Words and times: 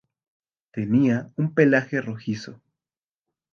Tenía 0.71 1.31
un 1.37 1.53
pelaje 1.53 2.01
rojizo. 2.01 2.59